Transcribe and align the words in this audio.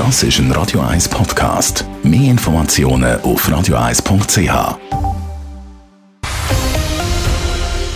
Das 0.00 0.22
ist 0.22 0.38
ein 0.38 0.50
Radio 0.52 0.80
1 0.80 1.10
Podcast. 1.10 1.84
Mehr 2.02 2.30
Informationen 2.30 3.20
auf 3.20 3.46
radio1.ch. 3.46 4.78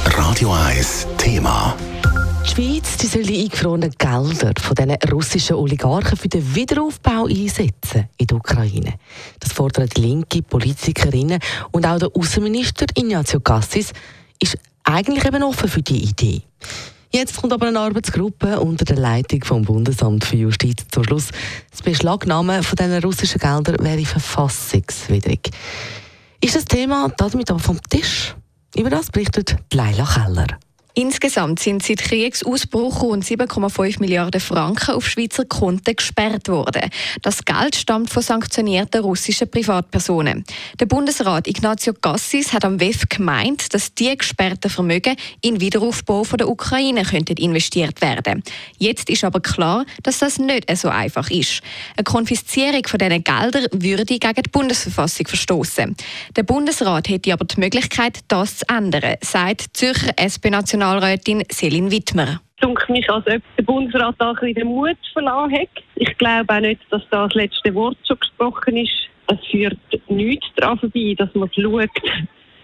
Radio 0.05 0.53
1 0.53 1.07
Thema. 1.17 1.75
Die 2.45 2.51
Schweiz 2.51 2.99
die 2.99 3.07
soll 3.07 3.23
die 3.23 3.45
eingefrorenen 3.45 3.95
Gelder 3.97 4.53
von 4.61 4.75
diesen 4.75 5.11
russischen 5.11 5.57
Oligarchen 5.57 6.19
für 6.19 6.29
den 6.29 6.55
Wiederaufbau 6.55 7.25
einsetzen 7.25 8.11
in 8.19 8.27
der 8.27 8.37
Ukraine. 8.37 8.97
Das 9.41 9.55
fordern 9.55 9.89
die 9.97 10.03
linke 10.03 10.43
Politikerinnen 10.43 11.39
und 11.73 11.87
auch 11.87 11.99
der 11.99 12.11
Außenminister 12.15 12.85
Ignazio 12.95 13.41
Cassis 13.41 13.95
ist 14.43 14.59
eigentlich 14.83 15.25
eben 15.25 15.43
offen 15.43 15.71
für 15.71 15.81
die 15.81 16.05
Idee. 16.05 16.43
Jetzt 17.15 17.41
kommt 17.41 17.53
aber 17.53 17.69
eine 17.69 17.79
Arbeitsgruppe 17.79 18.59
unter 18.59 18.85
der 18.85 18.97
Leitung 18.97 19.45
vom 19.45 19.63
Bundesamt 19.63 20.25
für 20.25 20.35
Justiz 20.35 20.85
zum 20.91 21.05
Schluss. 21.05 21.29
Das 21.71 21.81
Beschlagnahmen 21.81 22.65
von 22.65 22.75
diesen 22.75 23.05
russischen 23.05 23.39
Geldern 23.39 23.77
wäre 23.85 24.05
verfassungswidrig. 24.05 25.49
Ist 26.41 26.57
das 26.57 26.65
Thema 26.65 27.13
damit 27.17 27.53
aber 27.53 27.61
vom 27.61 27.81
Tisch? 27.89 28.35
Über 28.77 28.91
das 28.91 29.13
berichtet 29.13 29.55
Leila 29.73 30.05
Keller. 30.05 30.59
Insgesamt 30.97 31.59
sind 31.59 31.83
seit 31.83 31.99
Kriegsausbruch 31.99 33.03
rund 33.03 33.25
7,5 33.25 33.99
Milliarden 33.99 34.41
Franken 34.41 34.95
auf 34.95 35.09
Schweizer 35.09 35.45
Konten 35.45 35.97
gesperrt 35.97 36.47
worden. 36.47 36.89
Das 37.21 37.45
Geld 37.45 37.75
stammt 37.75 38.11
von 38.11 38.23
sanktionierten 38.23 39.01
russischen 39.01 39.51
Privatpersonen. 39.51 40.45
Der 40.79 40.87
Bundesrat 40.87 41.49
Ignazio 41.49 41.95
Gassis 42.01 42.53
hat 42.53 42.65
am 42.65 42.79
WEF 42.79 43.09
gemeint, 43.09 43.75
dass 43.75 43.93
die 43.93 44.17
gesperrten 44.17 44.71
Vermögen 44.71 45.17
in 45.41 45.61
Wiederaufbau 45.61 46.23
von 46.23 46.39
der 46.39 46.49
Ukraine 46.49 47.03
könnten 47.03 47.39
investiert 47.39 48.01
werden. 48.01 48.45
Jetzt 48.79 49.11
ist 49.11 49.25
aber 49.25 49.41
klar, 49.41 49.87
dass 50.05 50.21
das 50.21 50.39
nicht 50.39 50.65
so 50.77 50.91
einfach 50.91 51.29
ist. 51.29 51.61
Eine 51.97 52.05
Konfiszierung 52.05 52.87
von 52.87 53.01
diesen 53.01 53.25
Geldern 53.25 53.67
würde 53.73 54.05
gegen 54.05 54.43
die 54.43 54.51
Bundesverfassung 54.51 55.27
verstoßen. 55.27 55.97
Der 56.37 56.43
Bundesrat 56.45 57.09
hätte 57.09 57.33
aber 57.33 57.47
die 57.47 57.59
Möglichkeit, 57.59 58.21
das 58.29 58.59
zu 58.59 58.69
ändern, 58.69 59.17
sagt 59.23 59.65
Zürcher 59.73 60.13
SP-National 60.17 60.84
Nationalrätin 60.85 61.43
Selin 61.51 61.91
Wittmer. 61.91 62.41
Es 62.61 62.89
mich, 62.91 63.09
als 63.09 63.27
ob 63.27 63.43
der 63.57 63.63
Bundesrat 63.63 64.17
da 64.19 64.31
ein 64.31 64.35
bisschen 64.35 64.55
den 64.55 64.67
Mut 64.67 64.99
verloren 65.15 65.51
hat. 65.51 65.69
Ich 65.95 66.19
glaube 66.19 66.55
auch 66.55 66.61
nicht, 66.61 66.81
dass 66.91 67.01
da 67.11 67.25
das 67.25 67.35
letzte 67.35 67.75
Wort 67.75 67.97
schon 68.07 68.19
gesprochen 68.19 68.77
ist. 68.77 68.93
Es 69.29 69.39
führt 69.51 69.79
nichts 70.09 70.47
daran 70.57 70.79
vorbei, 70.79 71.15
dass 71.17 71.35
man 71.35 71.51
schaut, 71.55 71.89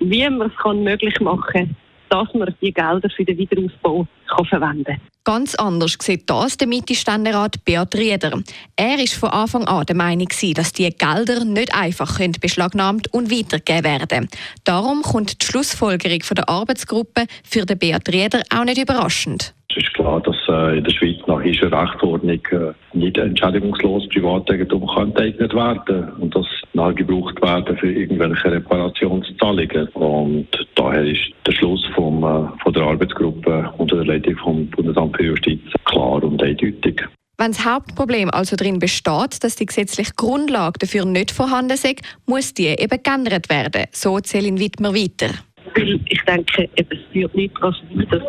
wie 0.00 0.28
man 0.28 0.50
es 0.50 0.74
möglich 0.74 1.18
machen 1.20 1.44
kann, 1.50 1.76
dass 2.10 2.34
man 2.34 2.54
die 2.60 2.74
Gelder 2.74 3.08
für 3.08 3.24
den 3.24 3.38
Wiederaufbau 3.38 4.06
kann 4.28 4.44
verwenden 4.44 4.84
kann. 4.84 5.00
Ganz 5.24 5.54
anders 5.54 5.96
sieht 6.00 6.30
das 6.30 6.56
der 6.56 6.66
Mitte-Ständerat 6.66 7.62
Beat 7.66 7.94
Rieder. 7.94 8.40
Er 8.76 8.98
war 8.98 9.06
von 9.06 9.28
Anfang 9.28 9.64
an 9.64 9.84
der 9.84 9.94
Meinung, 9.96 10.28
dass 10.54 10.72
die 10.72 10.88
Gelder 10.88 11.44
nicht 11.44 11.74
einfach 11.74 12.18
beschlagnahmt 12.40 13.12
und 13.12 13.30
weitergegeben 13.30 13.84
werden 13.84 14.28
Darum 14.64 15.02
kommt 15.02 15.42
die 15.42 15.46
Schlussfolgerung 15.46 16.20
der 16.34 16.48
Arbeitsgruppe 16.48 17.26
für 17.44 17.66
den 17.66 17.78
Beat 17.78 18.08
Rieder 18.08 18.42
auch 18.50 18.64
nicht 18.64 18.80
überraschend. 18.80 19.54
Es 19.70 19.76
ist 19.76 19.94
klar, 19.94 20.20
dass 20.20 20.36
äh, 20.48 20.78
in 20.78 20.84
der 20.84 20.91
Schweiz 20.91 21.18
nach 21.28 21.42
dieser 21.42 21.70
Rechtsordnung 21.70 22.41
äh, 22.50 22.72
nicht 22.92 23.16
entschädigungslos 23.16 24.08
Privateigentum 24.08 24.91
enteignet 24.96 25.54
werden 25.54 26.08
und 26.18 26.34
das 26.34 26.46
nachgebraucht 26.72 27.41
werden 27.41 27.76
für 27.76 27.92
irgendwelche 27.92 28.50
Reparationszahlungen. 28.50 29.86
Und 29.91 30.48
daher 30.74 31.04
ist 31.04 31.30
der 31.46 31.52
Schluss 31.52 31.84
äh, 32.24 32.62
von 32.64 32.72
der 32.72 32.82
Arbeitsgruppe 32.82 33.72
unter 33.92 34.05
der 34.05 34.14
Leitung 34.14 34.36
vom 34.38 34.66
Bundesamt 34.69 35.16
für 35.16 35.24
Justiz 35.24 35.60
klar 35.84 36.22
und 36.22 36.42
eindeutig. 36.42 37.02
Wenn 37.38 37.52
das 37.52 37.64
Hauptproblem 37.64 38.30
also 38.30 38.55
darin 38.55 38.78
besteht, 38.78 39.42
dass 39.42 39.56
die 39.56 39.66
gesetzliche 39.66 40.12
Grundlage 40.14 40.78
dafür 40.78 41.06
nicht 41.06 41.30
vorhanden 41.30 41.72
ist, 41.72 41.86
muss 42.27 42.52
die 42.52 42.66
eben 42.66 43.02
geändert 43.02 43.48
werden. 43.48 43.86
So 43.92 44.19
Celine 44.20 44.60
Wittmer 44.60 44.94
weiter. 44.94 45.30
Ich 45.74 46.20
denke, 46.26 46.69
es 46.75 46.98
führt 47.12 47.34
nicht 47.34 47.54
daran 47.59 47.75
dass 48.10 48.22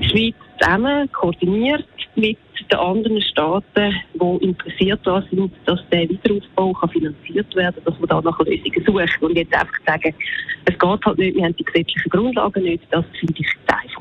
die 0.00 0.08
Schweiz 0.08 0.34
zusammen 0.58 1.10
koordiniert 1.12 1.84
mit 2.14 2.38
den 2.70 2.78
anderen 2.78 3.20
Staaten, 3.22 3.94
die 4.14 4.44
interessiert 4.44 5.00
daran 5.04 5.26
sind, 5.30 5.52
dass 5.66 5.80
der 5.90 6.08
Wiederaufbau 6.08 6.72
kann 6.72 6.90
finanziert 6.90 7.54
werden 7.56 7.74
kann, 7.74 7.84
dass 7.84 7.98
man 7.98 8.08
da 8.08 8.20
nach 8.20 8.38
Lösungen 8.40 8.84
sucht. 8.86 9.22
Und 9.22 9.36
jetzt 9.36 9.54
einfach 9.54 9.78
sagen, 9.84 10.14
es 10.64 10.78
geht 10.78 11.04
halt 11.04 11.18
nicht, 11.18 11.36
wir 11.36 11.44
haben 11.44 11.56
die 11.56 11.64
gesetzlichen 11.64 12.10
Grundlagen 12.10 12.62
nicht, 12.62 12.84
das 12.90 13.04
finde 13.18 13.34
ich 13.38 13.46
einfach. 13.66 13.91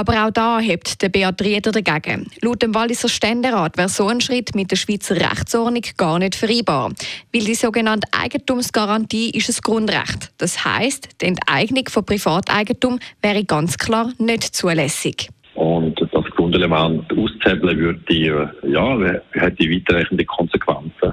Aber 0.00 0.26
auch 0.26 0.30
da 0.30 0.60
hebt 0.60 1.02
der 1.02 1.10
Beat 1.10 1.42
Rieder 1.42 1.72
dagegen. 1.72 2.30
Laut 2.40 2.62
dem 2.62 2.74
Walliser 2.74 3.10
Ständerat 3.10 3.76
wäre 3.76 3.90
so 3.90 4.06
ein 4.06 4.22
Schritt 4.22 4.54
mit 4.54 4.70
der 4.70 4.76
Schweizer 4.76 5.14
Rechtsordnung 5.16 5.82
gar 5.98 6.18
nicht 6.18 6.36
vereinbar. 6.36 6.90
Weil 7.34 7.44
die 7.44 7.54
sogenannte 7.54 8.08
Eigentumsgarantie 8.18 9.28
ist 9.28 9.50
ein 9.50 9.60
Grundrecht. 9.62 10.32
Das 10.38 10.64
heisst, 10.64 11.20
die 11.20 11.26
Enteignung 11.26 11.84
von 11.90 12.06
Privateigentum 12.06 12.98
wäre 13.20 13.44
ganz 13.44 13.76
klar 13.76 14.10
nicht 14.16 14.42
zulässig. 14.42 15.28
Und 15.54 16.00
das 16.00 16.24
Grundelement 16.34 17.04
auszuhebeln 17.12 17.78
würde, 17.78 18.54
ja, 18.62 18.98
hätte 19.32 19.64
weitreichende 19.64 20.24
Konsequenzen, 20.24 21.12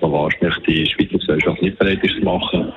die 0.00 0.02
wahrscheinlich 0.02 0.58
die 0.66 0.86
Schweizer 0.90 1.18
Gesellschaft 1.18 1.62
nicht 1.62 1.78
bereit 1.78 2.02
ist 2.02 2.16
zu 2.16 2.24
machen. 2.24 2.72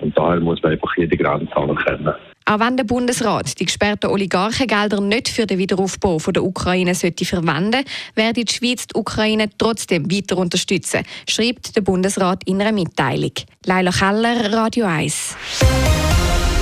Und 0.00 0.16
daher 0.16 0.38
muss 0.38 0.62
man 0.62 0.70
einfach 0.70 0.96
jede 0.96 1.16
Grenze 1.16 1.56
anerkennen. 1.56 2.14
Auch 2.46 2.60
wenn 2.60 2.76
der 2.76 2.84
Bundesrat 2.84 3.58
die 3.58 3.64
gesperrten 3.64 4.10
Oligarchengelder 4.10 5.00
nicht 5.00 5.28
für 5.28 5.46
den 5.46 5.58
Wiederaufbau 5.58 6.18
von 6.18 6.34
der 6.34 6.44
Ukraine 6.44 6.94
sollte 6.94 7.24
verwenden, 7.24 7.84
werde 8.14 8.44
die 8.44 8.52
Schweiz 8.52 8.86
die 8.86 8.98
Ukraine 8.98 9.48
trotzdem 9.56 10.10
weiter 10.10 10.36
unterstützen, 10.36 11.04
schreibt 11.26 11.74
der 11.74 11.80
Bundesrat 11.80 12.42
in 12.44 12.60
einer 12.60 12.72
Mitteilung. 12.72 13.32
Leila 13.64 13.90
Keller, 13.90 14.52
Radio 14.52 14.84
1. 14.84 15.36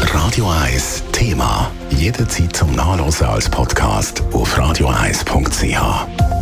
Radio 0.03 0.49
1 0.51 1.03
Thema. 1.11 1.71
Jederzeit 1.91 2.55
zum 2.55 2.75
Nachlesen 2.77 3.27
als 3.27 3.49
Podcast 3.49 4.23
auf 4.33 4.57
radio1.ch. 4.57 6.42